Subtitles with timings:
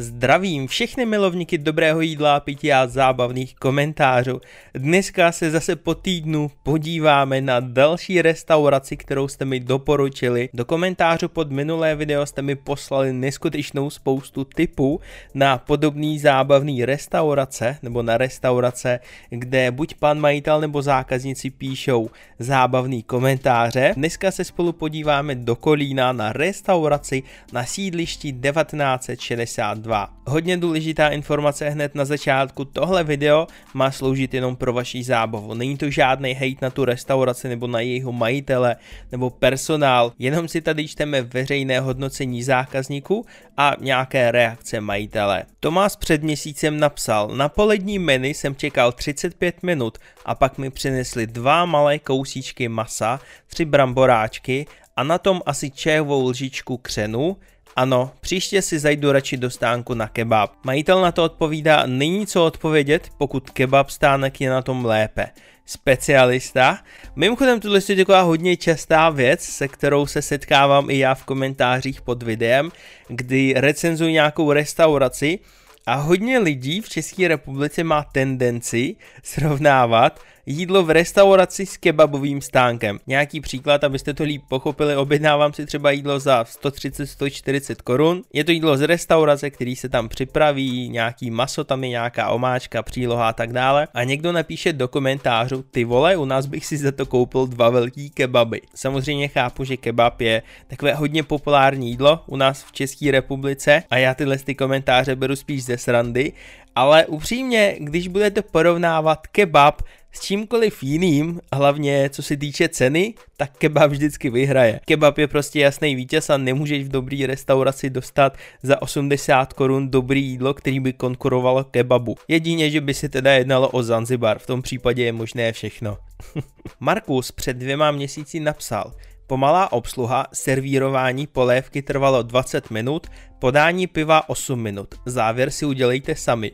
[0.00, 4.40] Zdravím všechny milovníky dobrého jídla, pití a zábavných komentářů.
[4.74, 10.48] Dneska se zase po týdnu podíváme na další restauraci, kterou jste mi doporučili.
[10.54, 15.00] Do komentářů pod minulé video jste mi poslali neskutečnou spoustu tipů
[15.34, 23.02] na podobný zábavný restaurace, nebo na restaurace, kde buď pan majitel nebo zákazníci píšou zábavný
[23.02, 23.92] komentáře.
[23.96, 27.22] Dneska se spolu podíváme do Kolína na restauraci
[27.52, 30.08] na sídlišti 1962 2.
[30.26, 35.54] Hodně důležitá informace hned na začátku, tohle video má sloužit jenom pro vaši zábavu.
[35.54, 38.76] Není to žádný hate na tu restauraci nebo na jejího majitele
[39.12, 45.44] nebo personál, jenom si tady čteme veřejné hodnocení zákazníků a nějaké reakce majitele.
[45.60, 51.26] Tomás před měsícem napsal, na polední menu jsem čekal 35 minut a pak mi přinesli
[51.26, 54.66] dva malé kousíčky masa, tři bramboráčky
[54.96, 57.36] a na tom asi čajovou lžičku křenu,
[57.78, 60.52] ano, příště si zajdu radši do stánku na kebab.
[60.64, 65.26] Majitel na to odpovídá, není co odpovědět, pokud kebab stánek je na tom lépe.
[65.66, 66.78] Specialista.
[67.16, 72.02] Mimochodem tohle je taková hodně častá věc, se kterou se setkávám i já v komentářích
[72.02, 72.70] pod videem,
[73.08, 75.38] kdy recenzuji nějakou restauraci
[75.86, 82.98] a hodně lidí v České republice má tendenci srovnávat jídlo v restauraci s kebabovým stánkem.
[83.06, 88.22] Nějaký příklad, abyste to líp pochopili, objednávám si třeba jídlo za 130-140 korun.
[88.32, 92.82] Je to jídlo z restaurace, který se tam připraví, nějaký maso tam je, nějaká omáčka,
[92.82, 93.88] příloha a tak dále.
[93.94, 97.70] A někdo napíše do komentářů, ty vole, u nás bych si za to koupil dva
[97.70, 98.60] velký kebaby.
[98.74, 103.96] Samozřejmě chápu, že kebab je takové hodně populární jídlo u nás v České republice a
[103.96, 106.32] já tyhle ty komentáře beru spíš ze srandy,
[106.78, 109.82] ale upřímně, když budete porovnávat kebab
[110.12, 114.80] s čímkoliv jiným, hlavně co se týče ceny, tak kebab vždycky vyhraje.
[114.84, 120.26] Kebab je prostě jasný vítěz a nemůžeš v dobrý restauraci dostat za 80 korun dobrý
[120.26, 122.14] jídlo, který by konkurovalo kebabu.
[122.28, 125.98] Jedině, že by se teda jednalo o Zanzibar, v tom případě je možné všechno.
[126.80, 128.92] Markus před dvěma měsíci napsal,
[129.28, 133.06] Pomalá obsluha, servírování polévky trvalo 20 minut,
[133.38, 134.94] podání piva 8 minut.
[135.06, 136.52] Závěr si udělejte sami.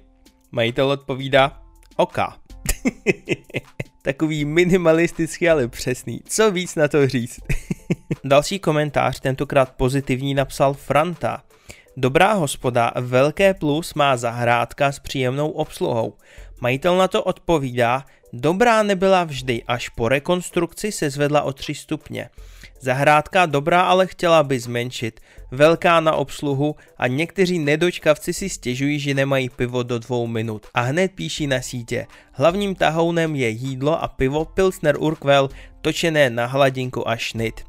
[0.53, 1.63] Majitel odpovídá,
[1.97, 2.19] OK.
[4.03, 6.21] Takový minimalistický, ale přesný.
[6.29, 7.41] Co víc na to říct?
[8.25, 11.43] Další komentář, tentokrát pozitivní, napsal Franta.
[11.97, 16.15] Dobrá hospoda, velké plus má zahrádka s příjemnou obsluhou.
[16.61, 22.31] Majitel na to odpovídá, dobrá nebyla vždy, až po rekonstrukci se zvedla o 3 stupně.
[22.81, 29.15] Zahrádka dobrá ale chtěla by zmenšit, velká na obsluhu a někteří nedočkavci si stěžují, že
[29.15, 32.07] nemají pivo do dvou minut a hned píší na sítě.
[32.33, 35.49] Hlavním tahounem je jídlo a pivo Pilsner Urquell
[35.81, 37.61] točené na hladinku a šnit.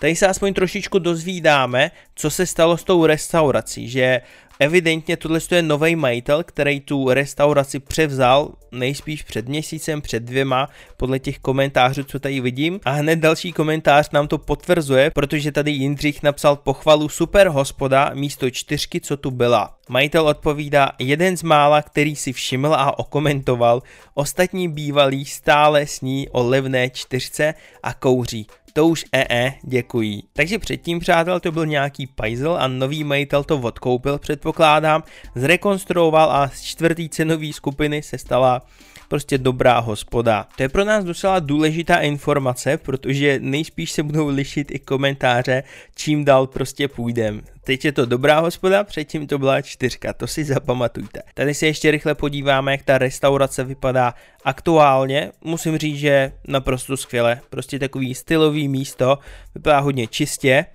[0.00, 4.20] Tady se aspoň trošičku dozvídáme, co se stalo s tou restaurací, že
[4.62, 11.18] Evidentně tohle je nový majitel, který tu restauraci převzal nejspíš před měsícem, před dvěma, podle
[11.18, 12.80] těch komentářů, co tady vidím.
[12.84, 18.50] A hned další komentář nám to potvrzuje, protože tady Jindřich napsal pochvalu super hospoda místo
[18.50, 19.74] čtyřky, co tu byla.
[19.88, 23.82] Majitel odpovídá, jeden z mála, který si všiml a okomentoval,
[24.14, 30.24] ostatní bývalí stále sní o levné čtyřce a kouří to už ee, děkují.
[30.32, 35.02] Takže předtím, přátel, to byl nějaký pajzel a nový majitel to odkoupil, předpokládám,
[35.34, 38.62] zrekonstruoval a z čtvrtý cenový skupiny se stala
[39.08, 40.46] prostě dobrá hospoda.
[40.56, 45.62] To je pro nás docela důležitá informace, protože nejspíš se budou lišit i komentáře,
[45.94, 47.42] čím dál prostě půjdem.
[47.64, 51.22] Teď je to dobrá hospoda, předtím to byla čtyřka, to si zapamatujte.
[51.34, 55.32] Tady se ještě rychle podíváme, jak ta restaurace vypadá aktuálně.
[55.44, 59.18] Musím říct, že naprosto skvěle, prostě takový stylový místo,
[59.54, 60.66] vypadá hodně čistě.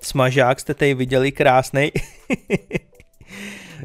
[0.00, 1.92] Smažák jste tady viděli krásný.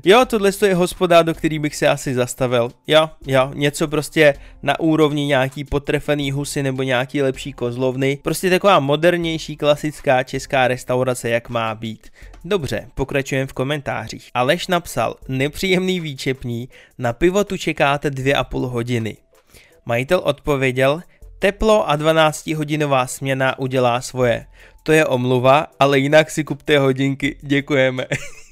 [0.03, 2.71] Jo, tohle je hospoda, do který bych se asi zastavil.
[2.87, 4.33] Jo, jo, něco prostě
[4.63, 8.19] na úrovni nějaký potrefený husy nebo nějaký lepší kozlovny.
[8.21, 12.07] Prostě taková modernější klasická česká restaurace, jak má být.
[12.45, 14.29] Dobře, pokračujeme v komentářích.
[14.33, 19.17] Aleš napsal, nepříjemný výčepní, na pivo tu čekáte dvě a půl hodiny.
[19.85, 21.01] Majitel odpověděl,
[21.39, 24.45] teplo a 12 hodinová směna udělá svoje.
[24.83, 28.05] To je omluva, ale jinak si kupte hodinky, děkujeme.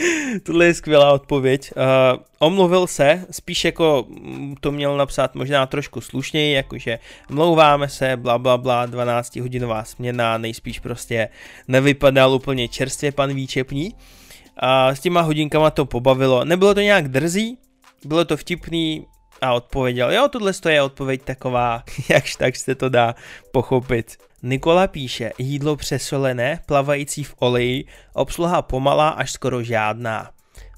[0.42, 1.72] Tohle je skvělá odpověď.
[1.76, 6.98] Uh, omluvil se, spíš jako mm, to měl napsat možná trošku slušněji, jakože
[7.30, 11.28] mlouváme se, bla bla bla, 12 hodinová směna, nejspíš prostě
[11.68, 13.94] nevypadal úplně čerstvě pan Výčepní.
[14.56, 16.44] A s těma hodinkama to pobavilo.
[16.44, 17.58] Nebylo to nějak drzí,
[18.04, 19.06] bylo to vtipný,
[19.40, 23.14] a odpověděl, jo, tohle je odpověď taková, jakž tak se to dá
[23.52, 24.16] pochopit.
[24.42, 30.30] Nikola píše, jídlo přesolené, plavající v oleji, obsluha pomalá až skoro žádná.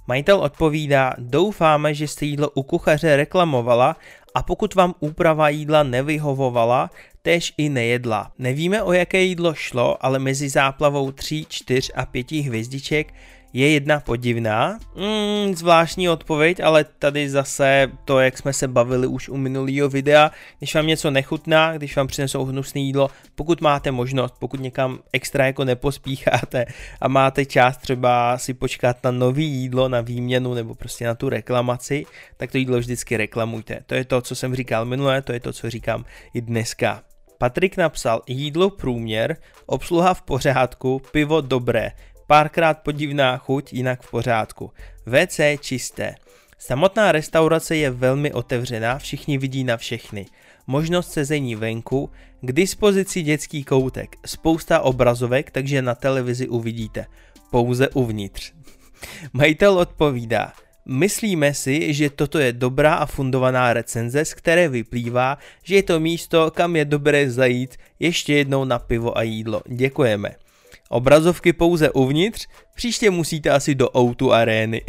[0.06, 3.96] Majitel odpovídá, doufáme, že jste jídlo u kuchaře reklamovala
[4.34, 6.90] a pokud vám úprava jídla nevyhovovala,
[7.22, 8.32] též i nejedla.
[8.38, 13.14] Nevíme o jaké jídlo šlo, ale mezi záplavou 3, 4 a 5 hvězdiček
[13.52, 14.78] je jedna podivná.
[14.96, 20.30] Mm, zvláštní odpověď, ale tady zase to, jak jsme se bavili už u minulého videa,
[20.58, 25.46] když vám něco nechutná, když vám přinesou hnusné jídlo, pokud máte možnost, pokud někam extra
[25.46, 26.66] jako nepospícháte
[27.00, 31.28] a máte čas třeba si počkat na nový jídlo, na výměnu nebo prostě na tu
[31.28, 32.06] reklamaci,
[32.36, 33.78] tak to jídlo vždycky reklamujte.
[33.86, 37.02] To je to, co jsem říkal minule, to je to, co říkám i dneska.
[37.38, 41.92] Patrik napsal jídlo průměr, obsluha v pořádku, pivo dobré,
[42.32, 44.70] párkrát podivná chuť, jinak v pořádku.
[45.06, 46.14] WC čisté.
[46.58, 50.26] Samotná restaurace je velmi otevřená, všichni vidí na všechny.
[50.66, 57.06] Možnost sezení venku, k dispozici dětský koutek, spousta obrazovek, takže na televizi uvidíte.
[57.50, 58.52] Pouze uvnitř.
[59.32, 60.52] Majitel odpovídá,
[60.86, 66.00] Myslíme si, že toto je dobrá a fundovaná recenze, z které vyplývá, že je to
[66.00, 69.62] místo, kam je dobré zajít ještě jednou na pivo a jídlo.
[69.68, 70.42] Děkujeme.
[70.92, 74.82] Obrazovky pouze uvnitř, příště musíte asi do Outu arény.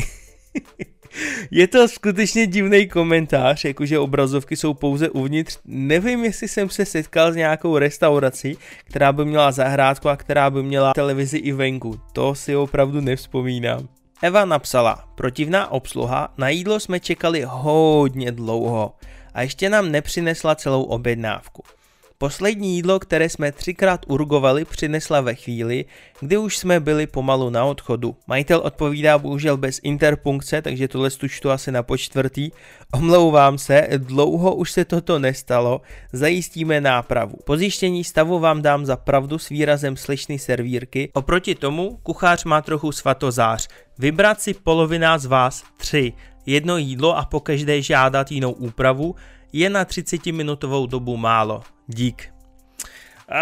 [1.51, 5.59] je to skutečně divný komentář, jakože obrazovky jsou pouze uvnitř.
[5.65, 10.63] Nevím, jestli jsem se setkal s nějakou restaurací, která by měla zahrádku a která by
[10.63, 11.99] měla televizi i venku.
[12.13, 13.87] To si opravdu nevzpomínám.
[14.21, 18.95] Eva napsala, protivná obsluha, na jídlo jsme čekali hodně dlouho
[19.33, 21.63] a ještě nám nepřinesla celou objednávku.
[22.17, 25.85] Poslední jídlo, které jsme třikrát urgovali, přinesla ve chvíli,
[26.19, 28.15] kdy už jsme byli pomalu na odchodu.
[28.27, 32.51] Majitel odpovídá bohužel bez interpunkce, takže tohle stučtu asi na počtvrtý.
[32.93, 35.81] Omlouvám se, dlouho už se toto nestalo,
[36.13, 37.35] zajistíme nápravu.
[37.45, 41.09] Po zjištění stavu vám dám za pravdu s výrazem slečny servírky.
[41.13, 43.67] Oproti tomu kuchář má trochu svatozář.
[43.99, 46.13] Vybrat si polovina z vás tři
[46.45, 49.15] jedno jídlo a po každé žádat jinou úpravu,
[49.53, 51.63] je na 30 minutovou dobu málo.
[51.87, 52.33] Dík.
[53.29, 53.41] A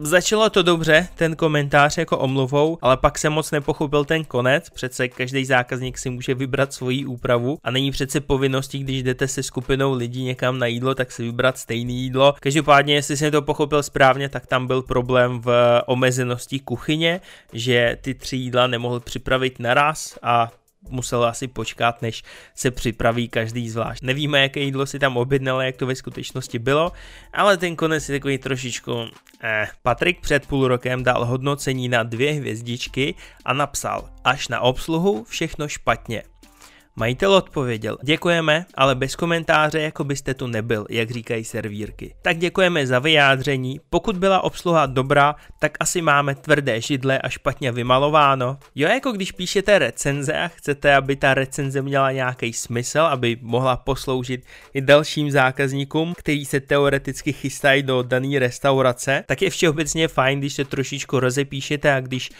[0.00, 5.08] začalo to dobře, ten komentář jako omluvou, ale pak se moc nepochopil ten konec, přece
[5.08, 9.92] každý zákazník si může vybrat svoji úpravu a není přece povinností, když jdete se skupinou
[9.94, 12.34] lidí někam na jídlo, tak si vybrat stejné jídlo.
[12.40, 17.20] Každopádně, jestli jsem to pochopil správně, tak tam byl problém v omezenosti kuchyně,
[17.52, 20.50] že ty tři jídla nemohl připravit naraz a
[20.90, 22.22] musel asi počkat, než
[22.54, 24.02] se připraví každý zvlášť.
[24.02, 26.92] Nevíme, jaké jídlo si tam objednal, jak to ve skutečnosti bylo,
[27.32, 29.04] ale ten konec je takový trošičku...
[29.42, 29.68] Eh.
[29.82, 35.68] Patrik před půl rokem dal hodnocení na dvě hvězdičky a napsal, až na obsluhu všechno
[35.68, 36.22] špatně.
[36.98, 42.14] Majitel odpověděl, děkujeme, ale bez komentáře, jako byste tu nebyl, jak říkají servírky.
[42.22, 47.72] Tak děkujeme za vyjádření, pokud byla obsluha dobrá, tak asi máme tvrdé židle a špatně
[47.72, 48.58] vymalováno.
[48.74, 53.76] Jo, jako když píšete recenze a chcete, aby ta recenze měla nějaký smysl, aby mohla
[53.76, 54.44] posloužit
[54.74, 60.52] i dalším zákazníkům, kteří se teoreticky chystají do dané restaurace, tak je všeobecně fajn, když
[60.52, 62.30] se trošičku rozepíšete a když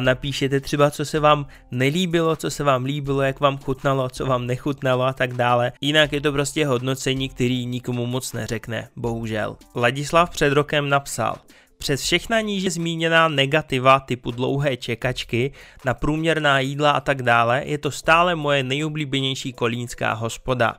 [0.00, 4.46] napíšete třeba, co se vám nelíbilo, co se vám líbilo, jak vám chutnalo, co vám
[4.46, 5.72] nechutnalo a tak dále.
[5.80, 9.56] Jinak je to prostě hodnocení, který nikomu moc neřekne, bohužel.
[9.76, 11.36] Ladislav před rokem napsal,
[11.78, 15.52] přes všechna níže zmíněná negativa typu dlouhé čekačky
[15.84, 20.74] na průměrná jídla a tak dále je to stále moje nejoblíbenější kolínská hospoda.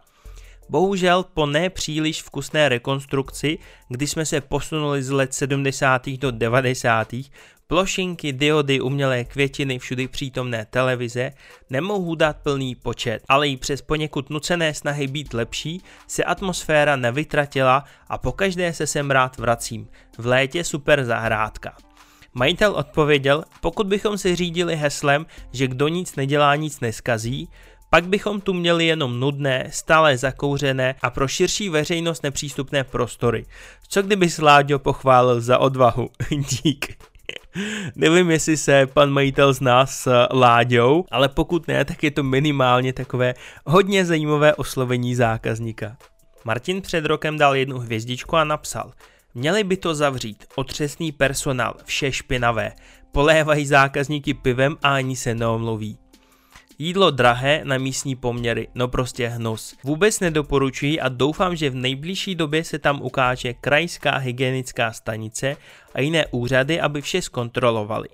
[0.70, 3.58] Bohužel po ne příliš vkusné rekonstrukci,
[3.90, 6.10] kdy jsme se posunuli z let 70.
[6.10, 7.14] do 90.
[7.68, 11.32] Plošinky, diody, umělé květiny, všudy přítomné televize
[11.70, 17.84] nemohu dát plný počet, ale i přes poněkud nucené snahy být lepší se atmosféra nevytratila
[18.08, 19.88] a pokaždé se sem rád vracím.
[20.18, 21.78] V létě super zahrádka.
[22.34, 27.50] Majitel odpověděl, pokud bychom se řídili heslem, že kdo nic nedělá, nic neskazí,
[27.96, 33.46] pak bychom tu měli jenom nudné, stále zakouřené a pro širší veřejnost nepřístupné prostory.
[33.88, 36.10] Co kdyby Sláďo pochválil za odvahu?
[36.30, 36.98] Dík.
[37.96, 42.94] Nevím, jestli se pan majitel zná s Láďou, ale pokud ne, tak je to minimálně
[42.94, 43.34] takové
[43.66, 45.98] hodně zajímavé oslovení zákazníka.
[46.46, 48.92] Martin před rokem dal jednu hvězdičku a napsal
[49.34, 52.72] Měli by to zavřít, otřesný personál, vše špinavé,
[53.12, 55.98] polévají zákazníky pivem a ani se neomluví.
[56.80, 59.76] Jídlo drahé na místní poměry, no prostě hnus.
[59.84, 65.56] Vůbec nedoporučuji a doufám, že v nejbližší době se tam ukáže krajská hygienická stanice
[65.94, 68.08] a jiné úřady, aby vše zkontrolovali.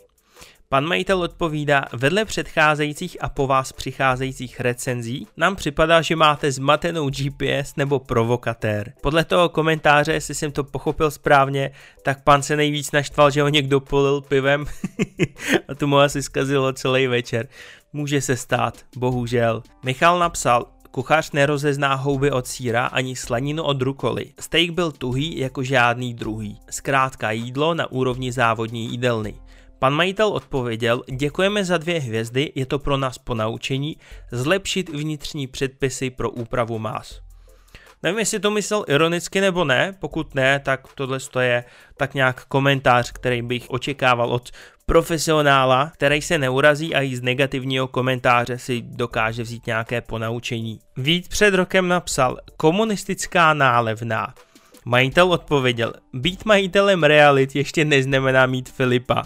[0.71, 7.09] Pan majitel odpovídá, vedle předcházejících a po vás přicházejících recenzí nám připadá, že máte zmatenou
[7.09, 8.93] GPS nebo provokatér.
[9.01, 11.71] Podle toho komentáře, jestli jsem to pochopil správně,
[12.03, 14.65] tak pan se nejvíc naštval, že ho někdo polil pivem
[15.67, 17.47] a to mu asi zkazilo celý večer.
[17.93, 19.63] Může se stát, bohužel.
[19.85, 24.25] Michal napsal, Kuchař nerozezná houby od síra ani slaninu od rukoly.
[24.39, 26.59] Steak byl tuhý jako žádný druhý.
[26.69, 29.35] Zkrátka jídlo na úrovni závodní jídelny.
[29.79, 33.97] Pan majitel odpověděl, děkujeme za dvě hvězdy, je to pro nás po naučení
[34.31, 37.21] zlepšit vnitřní předpisy pro úpravu más.
[38.03, 41.63] Nevím, jestli to myslel ironicky nebo ne, pokud ne, tak tohle je
[41.97, 44.49] tak nějak komentář, který bych očekával od
[44.91, 50.79] profesionála, který se neurazí a i z negativního komentáře si dokáže vzít nějaké ponaučení.
[50.97, 54.33] Vít před rokem napsal komunistická nálevná.
[54.85, 59.23] Majitel odpověděl, být majitelem realit ještě neznamená mít Filipa.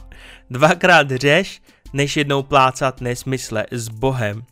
[0.50, 1.62] Dvakrát řeš,
[1.94, 4.44] než jednou plácat nesmysle s Bohem.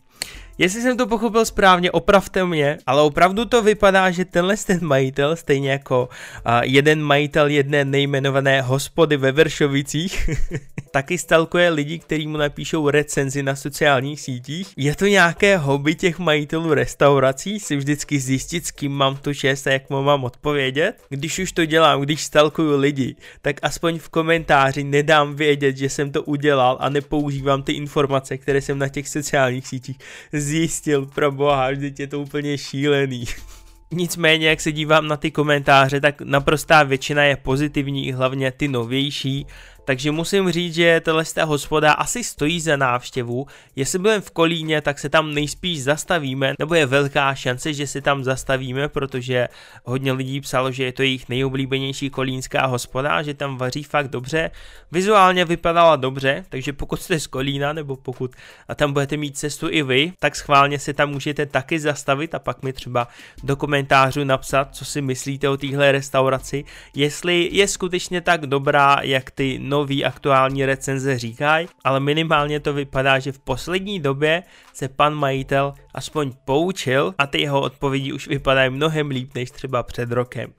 [0.58, 5.36] Jestli jsem to pochopil správně, opravte mě, ale opravdu to vypadá, že tenhle ten majitel,
[5.36, 6.08] stejně jako
[6.46, 10.30] uh, jeden majitel jedné nejmenované hospody ve Vršovicích,
[10.90, 14.72] taky stalkuje lidi, kteří mu napíšou recenzi na sociálních sítích.
[14.76, 19.66] Je to nějaké hobby těch majitelů restaurací, si vždycky zjistit, s kým mám tu čest
[19.66, 21.02] a jak mu mám odpovědět.
[21.08, 26.12] Když už to dělám, když stalkuju lidi, tak aspoň v komentáři nedám vědět, že jsem
[26.12, 29.98] to udělal a nepoužívám ty informace, které jsem na těch sociálních sítích
[30.44, 33.24] zjistil, pro boha, vždyť je to úplně šílený.
[33.90, 39.46] Nicméně, jak se dívám na ty komentáře, tak naprostá většina je pozitivní, hlavně ty novější,
[39.84, 43.46] takže musím říct, že tahle hospoda asi stojí za návštěvu.
[43.76, 48.00] Jestli budeme v Kolíně, tak se tam nejspíš zastavíme, nebo je velká šance, že se
[48.00, 49.48] tam zastavíme, protože
[49.84, 54.50] hodně lidí psalo, že je to jejich nejoblíbenější kolínská hospoda, že tam vaří fakt dobře.
[54.92, 58.30] Vizuálně vypadala dobře, takže pokud jste z Kolína, nebo pokud
[58.68, 62.38] a tam budete mít cestu i vy, tak schválně se tam můžete taky zastavit a
[62.38, 63.08] pak mi třeba
[63.42, 66.64] do komentářů napsat, co si myslíte o téhle restauraci,
[66.94, 73.18] jestli je skutečně tak dobrá, jak ty nový aktuální recenze říkají, ale minimálně to vypadá,
[73.18, 78.70] že v poslední době se pan majitel aspoň poučil a ty jeho odpovědi už vypadají
[78.70, 80.52] mnohem líp než třeba před rokem.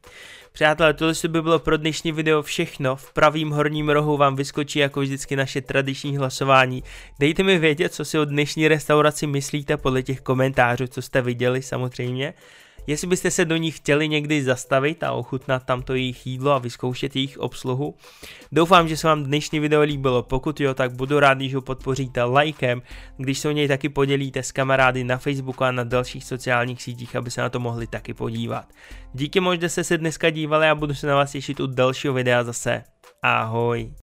[0.52, 2.96] Přátelé, tohle by bylo pro dnešní video všechno.
[2.96, 6.84] V pravým horním rohu vám vyskočí jako vždycky naše tradiční hlasování.
[7.20, 11.62] Dejte mi vědět, co si o dnešní restauraci myslíte podle těch komentářů, co jste viděli
[11.62, 12.34] samozřejmě.
[12.88, 17.16] Jestli byste se do nich chtěli někdy zastavit a ochutnat tamto jejich jídlo a vyzkoušet
[17.16, 17.96] jejich obsluhu.
[18.52, 22.24] Doufám, že se vám dnešní video líbilo, pokud jo, tak budu rád, když ho podpoříte
[22.24, 22.82] lajkem,
[23.18, 27.16] když se o něj taky podělíte s kamarády na Facebooku a na dalších sociálních sítích,
[27.16, 28.66] aby se na to mohli taky podívat.
[29.14, 32.14] Díky moc, že jste se dneska dívali a budu se na vás těšit u dalšího
[32.14, 32.84] videa zase.
[33.22, 33.92] Ahoj.